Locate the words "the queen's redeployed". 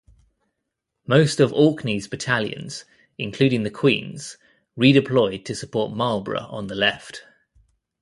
3.61-5.45